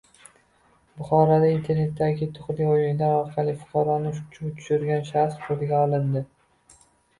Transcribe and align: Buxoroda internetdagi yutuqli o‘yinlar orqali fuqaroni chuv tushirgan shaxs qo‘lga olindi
Buxoroda 1.01 1.49
internetdagi 1.55 2.23
yutuqli 2.25 2.71
o‘yinlar 2.71 3.13
orqali 3.19 3.55
fuqaroni 3.61 4.15
chuv 4.17 4.51
tushirgan 4.57 5.07
shaxs 5.13 5.41
qo‘lga 5.47 5.85
olindi 5.85 6.27